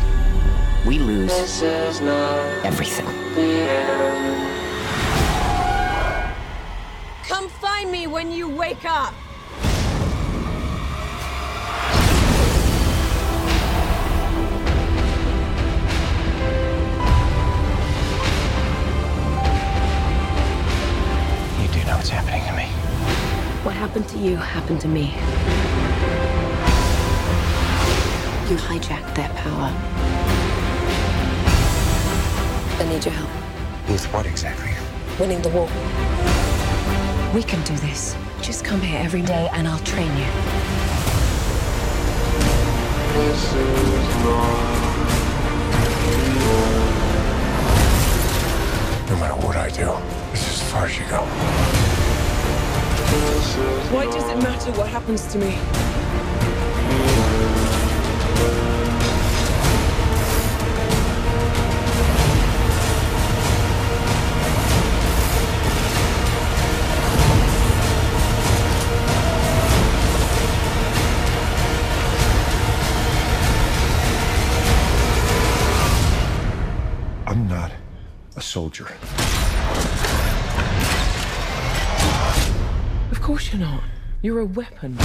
[0.86, 3.06] We lose This is not everything.
[7.26, 9.14] Come find me when you wake up.
[23.74, 25.06] Happened to you happened to me.
[28.48, 29.70] You hijacked that power.
[32.80, 33.30] I need your help.
[33.90, 34.72] With what exactly?
[35.18, 35.68] Winning the war.
[37.34, 38.16] We can do this.
[38.42, 40.30] Just come here every day and I'll train you.
[43.14, 44.74] This is not
[49.10, 49.86] No matter what I do,
[50.30, 51.83] this is as far as you go.
[53.14, 55.56] Why does it matter what happens to me?
[77.28, 77.70] I'm not
[78.36, 78.88] a soldier.
[83.24, 83.82] Of course you're not.
[84.20, 84.98] You're a weapon.